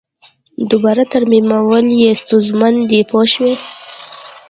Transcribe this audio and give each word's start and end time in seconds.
دوباره 0.71 1.01
ترمیمول 1.13 1.85
یې 2.01 2.11
ستونزمن 2.21 2.73
دي 2.89 2.99
پوه 3.09 3.25
شوې!. 3.33 3.53